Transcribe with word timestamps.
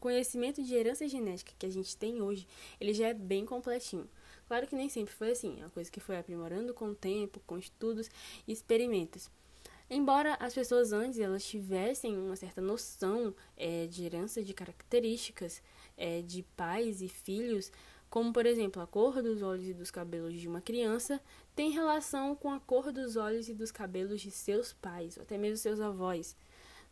conhecimento 0.00 0.62
de 0.62 0.74
herança 0.74 1.06
genética 1.06 1.52
que 1.58 1.66
a 1.66 1.70
gente 1.70 1.96
tem 1.96 2.20
hoje, 2.20 2.48
ele 2.80 2.92
já 2.92 3.08
é 3.08 3.14
bem 3.14 3.44
completinho. 3.46 4.08
Claro 4.48 4.66
que 4.66 4.74
nem 4.74 4.88
sempre 4.88 5.14
foi 5.14 5.30
assim, 5.30 5.60
é 5.60 5.64
uma 5.64 5.70
coisa 5.70 5.90
que 5.90 6.00
foi 6.00 6.18
aprimorando 6.18 6.74
com 6.74 6.86
o 6.86 6.94
tempo, 6.94 7.40
com 7.46 7.56
estudos 7.56 8.10
e 8.48 8.52
experimentos. 8.52 9.30
Embora 9.88 10.34
as 10.40 10.54
pessoas 10.54 10.92
antes 10.92 11.18
elas 11.18 11.44
tivessem 11.44 12.16
uma 12.16 12.36
certa 12.36 12.60
noção 12.60 13.34
é, 13.56 13.86
de 13.86 14.04
herança 14.04 14.42
de 14.42 14.54
características 14.54 15.62
é, 15.96 16.22
de 16.22 16.42
pais 16.56 17.02
e 17.02 17.08
filhos, 17.08 17.72
como 18.08 18.32
por 18.32 18.46
exemplo 18.46 18.80
a 18.80 18.86
cor 18.86 19.22
dos 19.22 19.42
olhos 19.42 19.68
e 19.68 19.74
dos 19.74 19.90
cabelos 19.90 20.34
de 20.34 20.48
uma 20.48 20.60
criança 20.60 21.20
tem 21.54 21.70
relação 21.70 22.34
com 22.34 22.50
a 22.52 22.58
cor 22.58 22.92
dos 22.92 23.16
olhos 23.16 23.48
e 23.48 23.54
dos 23.54 23.70
cabelos 23.70 24.20
de 24.20 24.30
seus 24.30 24.72
pais, 24.72 25.16
ou 25.16 25.22
até 25.22 25.36
mesmo 25.36 25.56
seus 25.56 25.80
avós. 25.80 26.36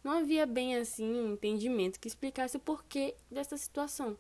Não 0.03 0.13
havia 0.13 0.47
bem 0.47 0.77
assim 0.77 1.11
um 1.11 1.33
entendimento 1.33 1.99
que 1.99 2.09
explicasse 2.09 2.57
o 2.57 2.61
porquê 2.61 3.17
dessa 3.31 3.57
situação. 3.57 4.17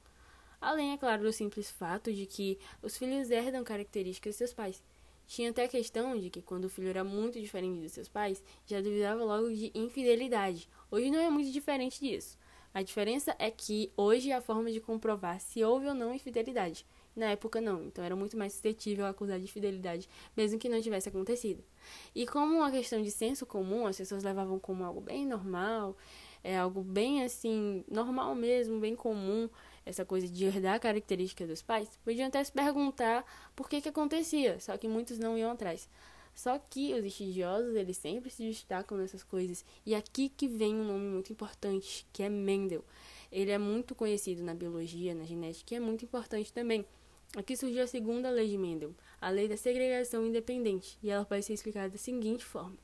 Além, 0.61 0.93
é 0.93 0.99
claro, 0.99 1.23
do 1.23 1.33
simples 1.33 1.71
fato 1.71 2.13
de 2.13 2.27
que 2.27 2.59
os 2.83 2.97
filhos 2.97 3.31
herdam 3.31 3.63
características 3.63 4.35
de 4.35 4.39
seus 4.39 4.53
pais. 4.53 4.83
Tinha 5.27 5.51
até 5.51 5.65
a 5.65 5.69
questão 5.69 6.19
de 6.19 6.31
que 6.31 6.43
quando 6.43 6.65
o 6.65 6.69
filho 6.69 6.89
era 6.89 7.05
muito 7.05 7.41
diferente 7.41 7.81
dos 7.81 7.93
seus 7.93 8.09
pais, 8.09 8.43
já 8.67 8.81
duvidava 8.81 9.23
logo 9.23 9.51
de 9.51 9.71
infidelidade. 9.75 10.69
Hoje 10.91 11.11
não 11.11 11.21
é 11.21 11.31
muito 11.31 11.53
diferente 11.53 12.01
disso. 12.01 12.37
A 12.75 12.83
diferença 12.83 13.35
é 13.39 13.51
que 13.51 13.93
hoje 13.97 14.31
é 14.31 14.35
a 14.35 14.41
forma 14.41 14.71
de 14.71 14.81
comprovar 14.81 15.41
se 15.41 15.65
houve 15.65 15.87
ou 15.87 15.95
não 15.95 16.15
infidelidade. 16.15 16.85
Na 17.17 17.31
época 17.31 17.61
não, 17.61 17.85
então 17.85 18.05
era 18.05 18.15
muito 18.15 18.37
mais 18.37 18.53
suscetível 18.53 19.05
a 19.05 19.09
acusar 19.09 19.39
de 19.39 19.45
infidelidade, 19.45 20.09
mesmo 20.37 20.59
que 20.59 20.69
não 20.69 20.81
tivesse 20.81 21.09
acontecido. 21.09 21.65
E 22.15 22.27
como 22.27 22.59
uma 22.59 22.71
questão 22.71 23.03
de 23.03 23.11
senso 23.11 23.45
comum, 23.45 23.87
as 23.87 23.97
pessoas 23.97 24.23
levavam 24.23 24.59
como 24.61 24.85
algo 24.85 25.01
bem 25.01 25.27
normal, 25.27 25.97
é 26.45 26.57
algo 26.57 26.81
bem 26.81 27.25
assim, 27.25 27.85
normal 27.91 28.35
mesmo, 28.37 28.79
bem 28.79 28.95
comum, 28.95 29.49
essa 29.85 30.05
coisa 30.05 30.29
de 30.29 30.45
herdar 30.45 30.79
características 30.79 31.49
dos 31.49 31.63
pais, 31.63 31.89
podiam 32.05 32.29
até 32.29 32.45
se 32.45 32.53
perguntar 32.53 33.25
por 33.57 33.69
que 33.69 33.81
que 33.81 33.89
acontecia, 33.89 34.61
só 34.61 34.77
que 34.77 34.87
muitos 34.87 35.19
não 35.19 35.37
iam 35.37 35.51
atrás. 35.51 35.89
Só 36.39 36.57
que 36.57 36.95
os 36.95 37.05
estudiosos, 37.05 37.75
eles 37.75 37.97
sempre 37.97 38.31
se 38.31 38.45
destacam 38.45 38.97
nessas 38.97 39.25
coisas. 39.25 39.65
E 39.85 39.93
aqui 39.93 40.29
que 40.29 40.47
vem 40.47 40.73
um 40.73 40.85
nome 40.85 41.07
muito 41.07 41.33
importante, 41.33 42.07
que 42.13 42.23
é 42.23 42.29
Mendel. 42.29 42.85
Ele 43.33 43.51
é 43.51 43.59
muito 43.59 43.93
conhecido 43.93 44.45
na 44.45 44.55
biologia, 44.55 45.17
na 45.17 45.25
genética, 45.25 45.75
e 45.75 45.79
é 45.79 45.81
muito 45.81 46.05
importante 46.05 46.53
também. 46.53 46.87
Aqui 47.37 47.57
surgiu 47.57 47.83
a 47.83 47.89
segunda 47.89 48.31
lei 48.31 48.49
de 48.49 48.57
Mendel, 48.57 48.95
a 49.21 49.31
lei 49.31 49.49
da 49.49 49.57
segregação 49.57 50.25
independente, 50.25 50.97
e 51.03 51.11
ela 51.11 51.25
pode 51.25 51.45
ser 51.45 51.55
explicada 51.55 51.89
da 51.89 51.99
seguinte 51.99 52.45
forma: 52.45 52.79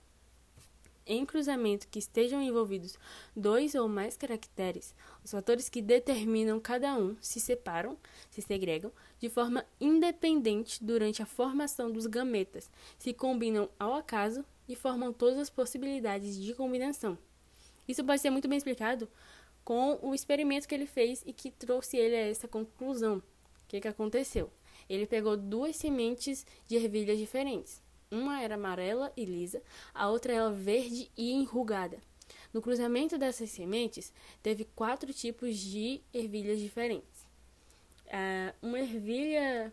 em 1.06 1.24
cruzamento 1.24 1.88
que 1.88 1.98
estejam 1.98 2.42
envolvidos 2.42 2.98
dois 3.36 3.74
ou 3.74 3.88
mais 3.88 4.16
caracteres, 4.16 4.94
os 5.24 5.30
fatores 5.30 5.68
que 5.68 5.82
determinam 5.82 6.58
cada 6.58 6.96
um 6.96 7.16
se 7.20 7.40
separam, 7.40 7.96
se 8.30 8.40
segregam, 8.40 8.90
de 9.18 9.28
forma 9.28 9.64
independente 9.80 10.82
durante 10.82 11.22
a 11.22 11.26
formação 11.26 11.90
dos 11.90 12.06
gametas, 12.06 12.70
se 12.98 13.12
combinam 13.12 13.68
ao 13.78 13.94
acaso 13.94 14.44
e 14.68 14.74
formam 14.74 15.12
todas 15.12 15.38
as 15.38 15.50
possibilidades 15.50 16.40
de 16.40 16.54
combinação. 16.54 17.18
Isso 17.86 18.02
pode 18.02 18.20
ser 18.20 18.30
muito 18.30 18.48
bem 18.48 18.56
explicado 18.56 19.08
com 19.62 19.98
o 20.02 20.14
experimento 20.14 20.66
que 20.66 20.74
ele 20.74 20.86
fez 20.86 21.22
e 21.26 21.32
que 21.32 21.50
trouxe 21.50 21.96
ele 21.96 22.16
a 22.16 22.28
essa 22.28 22.48
conclusão. 22.48 23.18
O 23.18 23.22
que, 23.68 23.80
que 23.80 23.88
aconteceu? 23.88 24.50
Ele 24.88 25.06
pegou 25.06 25.36
duas 25.36 25.76
sementes 25.76 26.46
de 26.66 26.76
ervilhas 26.76 27.18
diferentes 27.18 27.83
uma 28.10 28.40
era 28.42 28.54
amarela 28.54 29.12
e 29.16 29.24
lisa, 29.24 29.62
a 29.92 30.08
outra 30.08 30.32
era 30.32 30.50
verde 30.50 31.10
e 31.16 31.32
enrugada. 31.32 31.98
No 32.52 32.62
cruzamento 32.62 33.18
dessas 33.18 33.50
sementes, 33.50 34.12
teve 34.42 34.64
quatro 34.76 35.12
tipos 35.12 35.58
de 35.58 36.00
ervilhas 36.12 36.60
diferentes. 36.60 37.26
Uh, 38.06 38.54
uma 38.62 38.78
ervilha, 38.78 39.72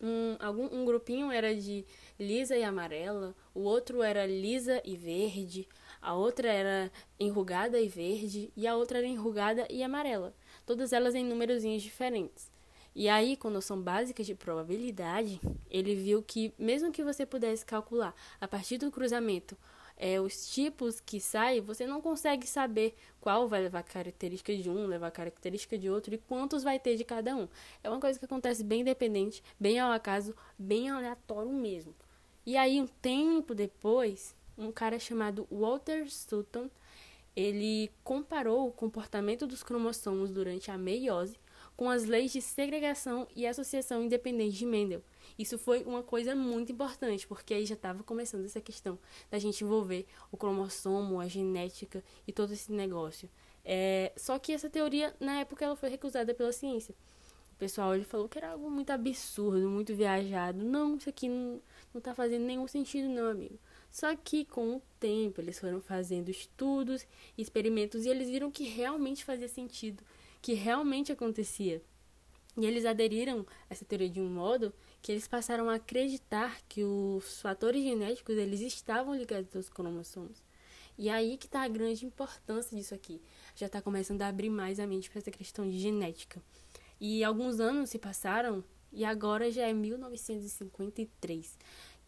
um, 0.00 0.36
algum, 0.38 0.66
um 0.72 0.84
grupinho 0.84 1.30
era 1.30 1.54
de 1.54 1.84
lisa 2.18 2.56
e 2.56 2.62
amarela, 2.62 3.34
o 3.54 3.60
outro 3.60 4.02
era 4.02 4.26
lisa 4.26 4.80
e 4.84 4.96
verde, 4.96 5.68
a 6.00 6.14
outra 6.14 6.48
era 6.48 6.92
enrugada 7.18 7.80
e 7.80 7.88
verde 7.88 8.52
e 8.56 8.66
a 8.66 8.76
outra 8.76 8.98
era 8.98 9.06
enrugada 9.06 9.66
e 9.68 9.82
amarela. 9.82 10.34
Todas 10.64 10.92
elas 10.92 11.14
em 11.14 11.24
númerozinhos 11.24 11.82
diferentes. 11.82 12.50
E 12.94 13.08
aí, 13.08 13.36
com 13.36 13.50
noção 13.50 13.80
básica 13.80 14.24
de 14.24 14.34
probabilidade, 14.34 15.40
ele 15.70 15.94
viu 15.94 16.22
que, 16.22 16.52
mesmo 16.58 16.90
que 16.90 17.04
você 17.04 17.24
pudesse 17.24 17.64
calcular 17.64 18.14
a 18.40 18.48
partir 18.48 18.78
do 18.78 18.90
cruzamento 18.90 19.56
é, 19.98 20.20
os 20.20 20.48
tipos 20.48 21.00
que 21.00 21.20
saem, 21.20 21.60
você 21.60 21.84
não 21.84 22.00
consegue 22.00 22.46
saber 22.46 22.94
qual 23.20 23.48
vai 23.48 23.60
levar 23.60 23.82
característica 23.82 24.54
de 24.56 24.70
um, 24.70 24.86
levar 24.86 25.10
característica 25.10 25.76
de 25.76 25.90
outro 25.90 26.14
e 26.14 26.18
quantos 26.18 26.62
vai 26.62 26.78
ter 26.78 26.96
de 26.96 27.04
cada 27.04 27.34
um. 27.34 27.48
É 27.82 27.90
uma 27.90 28.00
coisa 28.00 28.16
que 28.18 28.24
acontece 28.24 28.62
bem 28.62 28.82
independente, 28.82 29.42
bem 29.58 29.78
ao 29.80 29.90
acaso, 29.90 30.34
bem 30.56 30.88
aleatório 30.88 31.50
mesmo. 31.50 31.94
E 32.46 32.56
aí, 32.56 32.80
um 32.80 32.86
tempo 32.86 33.54
depois, 33.54 34.36
um 34.56 34.70
cara 34.70 34.98
chamado 35.00 35.48
Walter 35.50 36.08
Sutton, 36.08 36.70
ele 37.34 37.90
comparou 38.04 38.68
o 38.68 38.72
comportamento 38.72 39.46
dos 39.46 39.64
cromossomos 39.64 40.30
durante 40.30 40.70
a 40.70 40.78
meiose 40.78 41.36
com 41.78 41.88
as 41.88 42.06
leis 42.06 42.32
de 42.32 42.42
segregação 42.42 43.28
e 43.36 43.46
associação 43.46 44.02
independente 44.02 44.58
de 44.58 44.66
Mendel. 44.66 45.00
Isso 45.38 45.56
foi 45.56 45.84
uma 45.84 46.02
coisa 46.02 46.34
muito 46.34 46.72
importante, 46.72 47.24
porque 47.24 47.54
aí 47.54 47.64
já 47.64 47.76
estava 47.76 48.02
começando 48.02 48.44
essa 48.44 48.60
questão 48.60 48.98
da 49.30 49.38
gente 49.38 49.62
envolver 49.62 50.04
o 50.32 50.36
cromossomo, 50.36 51.20
a 51.20 51.28
genética 51.28 52.02
e 52.26 52.32
todo 52.32 52.52
esse 52.52 52.72
negócio. 52.72 53.30
É, 53.64 54.12
só 54.16 54.40
que 54.40 54.52
essa 54.52 54.68
teoria, 54.68 55.14
na 55.20 55.38
época, 55.38 55.64
ela 55.64 55.76
foi 55.76 55.88
recusada 55.88 56.34
pela 56.34 56.50
ciência. 56.50 56.96
O 57.52 57.56
pessoal 57.56 57.94
ele 57.94 58.04
falou 58.04 58.28
que 58.28 58.38
era 58.38 58.50
algo 58.50 58.68
muito 58.68 58.90
absurdo, 58.90 59.70
muito 59.70 59.94
viajado. 59.94 60.64
Não, 60.64 60.96
isso 60.96 61.08
aqui 61.08 61.28
não, 61.28 61.60
não 61.94 62.00
tá 62.00 62.12
fazendo 62.12 62.42
nenhum 62.44 62.66
sentido, 62.66 63.08
não, 63.08 63.30
amigo. 63.30 63.56
Só 63.88 64.16
que 64.16 64.44
com 64.44 64.76
o 64.76 64.82
tempo 64.98 65.40
eles 65.40 65.60
foram 65.60 65.80
fazendo 65.80 66.28
estudos, 66.28 67.06
experimentos 67.36 68.04
e 68.04 68.08
eles 68.08 68.28
viram 68.28 68.50
que 68.50 68.64
realmente 68.64 69.24
fazia 69.24 69.48
sentido 69.48 70.02
que 70.40 70.54
realmente 70.54 71.12
acontecia. 71.12 71.82
E 72.56 72.66
eles 72.66 72.84
aderiram 72.84 73.46
a 73.70 73.72
essa 73.72 73.84
teoria 73.84 74.08
de 74.08 74.20
um 74.20 74.28
modo 74.28 74.72
que 75.00 75.12
eles 75.12 75.28
passaram 75.28 75.70
a 75.70 75.76
acreditar 75.76 76.60
que 76.68 76.82
os 76.82 77.40
fatores 77.40 77.82
genéticos 77.82 78.36
eles 78.36 78.60
estavam 78.60 79.14
ligados 79.14 79.54
aos 79.54 79.68
cromossomos. 79.68 80.42
E 80.98 81.08
aí 81.08 81.36
que 81.36 81.46
está 81.46 81.62
a 81.62 81.68
grande 81.68 82.04
importância 82.04 82.76
disso 82.76 82.94
aqui. 82.94 83.22
Já 83.54 83.66
está 83.66 83.80
começando 83.80 84.22
a 84.22 84.28
abrir 84.28 84.50
mais 84.50 84.80
a 84.80 84.86
mente 84.86 85.08
para 85.08 85.20
essa 85.20 85.30
questão 85.30 85.70
de 85.70 85.78
genética. 85.78 86.42
E 87.00 87.22
alguns 87.22 87.60
anos 87.60 87.90
se 87.90 87.98
passaram 87.98 88.64
e 88.92 89.04
agora 89.04 89.50
já 89.52 89.66
é 89.68 89.72
1953. 89.72 91.56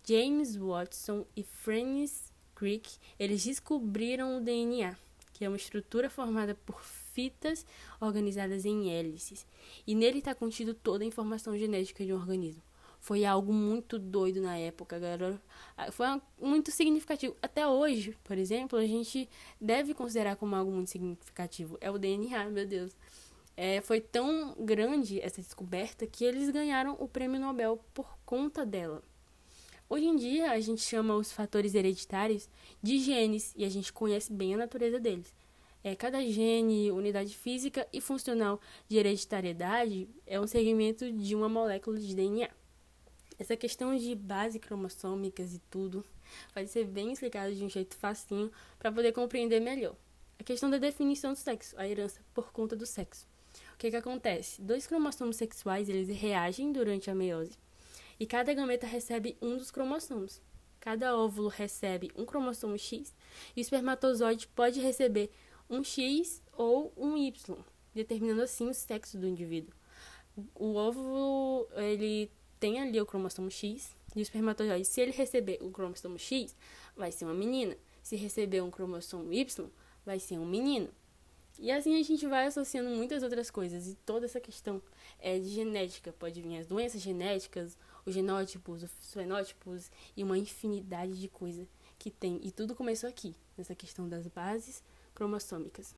James 0.04 0.56
Watson 0.56 1.24
e 1.36 1.44
Francis 1.44 2.32
Crick, 2.56 2.98
eles 3.18 3.44
descobriram 3.44 4.38
o 4.38 4.40
DNA, 4.40 4.96
que 5.32 5.44
é 5.44 5.48
uma 5.48 5.56
estrutura 5.56 6.10
formada 6.10 6.54
por 6.54 6.82
fitas 7.12 7.64
organizadas 8.00 8.64
em 8.64 8.90
hélices, 8.90 9.46
e 9.86 9.94
nele 9.94 10.18
está 10.18 10.34
contido 10.34 10.74
toda 10.74 11.04
a 11.04 11.06
informação 11.06 11.56
genética 11.56 12.04
de 12.04 12.12
um 12.12 12.16
organismo. 12.16 12.62
Foi 13.00 13.24
algo 13.24 13.52
muito 13.52 13.98
doido 13.98 14.42
na 14.42 14.58
época, 14.58 14.98
galera. 14.98 15.40
Ah, 15.76 15.90
foi 15.90 16.06
muito 16.38 16.70
significativo. 16.70 17.34
Até 17.40 17.66
hoje, 17.66 18.16
por 18.22 18.36
exemplo, 18.36 18.78
a 18.78 18.86
gente 18.86 19.26
deve 19.58 19.94
considerar 19.94 20.36
como 20.36 20.54
algo 20.54 20.70
muito 20.70 20.90
significativo. 20.90 21.78
É 21.80 21.90
o 21.90 21.98
DNA, 21.98 22.44
meu 22.50 22.66
Deus. 22.66 22.94
É, 23.56 23.80
foi 23.80 24.00
tão 24.00 24.54
grande 24.60 25.18
essa 25.20 25.40
descoberta 25.40 26.06
que 26.06 26.24
eles 26.24 26.50
ganharam 26.50 26.96
o 27.00 27.08
prêmio 27.08 27.40
Nobel 27.40 27.80
por 27.94 28.18
conta 28.24 28.66
dela. 28.66 29.02
Hoje 29.88 30.06
em 30.06 30.16
dia, 30.16 30.52
a 30.52 30.60
gente 30.60 30.82
chama 30.82 31.16
os 31.16 31.32
fatores 31.32 31.74
hereditários 31.74 32.48
de 32.82 32.98
genes 32.98 33.52
e 33.56 33.64
a 33.64 33.68
gente 33.68 33.92
conhece 33.92 34.32
bem 34.32 34.54
a 34.54 34.58
natureza 34.58 35.00
deles. 35.00 35.34
É, 35.82 35.96
cada 35.96 36.22
gene, 36.24 36.90
unidade 36.90 37.34
física 37.34 37.86
e 37.92 38.00
funcional 38.00 38.60
de 38.86 38.98
hereditariedade 38.98 40.08
é 40.26 40.38
um 40.38 40.46
segmento 40.46 41.10
de 41.10 41.34
uma 41.34 41.48
molécula 41.48 41.98
de 41.98 42.14
DNA. 42.14 42.50
Essa 43.38 43.56
questão 43.56 43.96
de 43.96 44.14
base 44.14 44.58
cromossômicas 44.58 45.54
e 45.54 45.58
tudo 45.70 46.04
vai 46.54 46.66
ser 46.66 46.84
bem 46.84 47.10
explicado 47.12 47.54
de 47.54 47.64
um 47.64 47.70
jeito 47.70 47.96
facinho 47.96 48.52
para 48.78 48.92
poder 48.92 49.12
compreender 49.12 49.60
melhor. 49.60 49.96
A 50.38 50.44
questão 50.44 50.68
da 50.68 50.76
definição 50.76 51.32
do 51.32 51.38
sexo, 51.38 51.74
a 51.78 51.88
herança 51.88 52.20
por 52.34 52.52
conta 52.52 52.76
do 52.76 52.84
sexo. 52.84 53.26
O 53.74 53.78
que, 53.78 53.90
que 53.90 53.96
acontece? 53.96 54.60
Dois 54.60 54.86
cromossomos 54.86 55.36
sexuais 55.36 55.88
eles 55.88 56.08
reagem 56.08 56.70
durante 56.70 57.10
a 57.10 57.14
meiose 57.14 57.56
e 58.18 58.26
cada 58.26 58.52
gameta 58.52 58.86
recebe 58.86 59.38
um 59.40 59.56
dos 59.56 59.70
cromossomos. 59.70 60.42
Cada 60.78 61.16
óvulo 61.16 61.48
recebe 61.48 62.10
um 62.14 62.26
cromossomo 62.26 62.78
X 62.78 63.14
e 63.56 63.60
o 63.60 63.62
espermatozoide 63.62 64.46
pode 64.48 64.80
receber 64.80 65.30
um 65.70 65.84
X 65.84 66.42
ou 66.52 66.92
um 66.96 67.16
Y, 67.16 67.56
determinando 67.94 68.42
assim 68.42 68.68
o 68.68 68.74
sexo 68.74 69.16
do 69.16 69.26
indivíduo. 69.26 69.72
O 70.54 70.74
óvulo, 70.74 71.68
ele 71.76 72.30
tem 72.58 72.80
ali 72.80 73.00
o 73.00 73.06
cromossomo 73.06 73.50
X 73.50 73.96
e 74.14 74.18
o 74.18 74.22
espermatozoide, 74.22 74.84
se 74.84 75.00
ele 75.00 75.12
receber 75.12 75.58
o 75.62 75.70
cromossomo 75.70 76.18
X, 76.18 76.56
vai 76.96 77.12
ser 77.12 77.24
uma 77.24 77.34
menina. 77.34 77.76
Se 78.02 78.16
receber 78.16 78.60
um 78.62 78.70
cromossomo 78.70 79.32
Y, 79.32 79.70
vai 80.04 80.18
ser 80.18 80.38
um 80.38 80.46
menino. 80.46 80.88
E 81.58 81.70
assim 81.70 82.00
a 82.00 82.02
gente 82.02 82.26
vai 82.26 82.46
associando 82.46 82.88
muitas 82.90 83.22
outras 83.22 83.50
coisas. 83.50 83.86
E 83.86 83.94
toda 83.94 84.24
essa 84.24 84.40
questão 84.40 84.82
é 85.18 85.38
de 85.38 85.48
genética. 85.48 86.12
Pode 86.12 86.40
vir 86.40 86.56
as 86.56 86.66
doenças 86.66 87.00
genéticas, 87.02 87.76
os 88.04 88.14
genótipos, 88.14 88.82
os 88.82 89.12
fenótipos 89.12 89.90
e 90.16 90.24
uma 90.24 90.38
infinidade 90.38 91.20
de 91.20 91.28
coisas 91.28 91.68
que 91.98 92.10
tem. 92.10 92.40
E 92.42 92.50
tudo 92.50 92.74
começou 92.74 93.08
aqui, 93.08 93.36
nessa 93.56 93.74
questão 93.74 94.08
das 94.08 94.26
bases 94.26 94.82
cromossômicas. 95.20 95.88